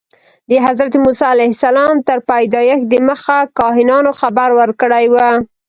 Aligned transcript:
د 0.49 0.51
حضرت 0.65 0.93
موسی 1.03 1.25
علیه 1.33 1.49
السلام 1.53 1.95
تر 2.07 2.17
پیدایښت 2.29 2.85
دمخه 2.93 3.37
کاهنانو 3.59 4.11
خبر 4.19 4.49
ورکړی 4.59 5.05
و. 5.09 5.15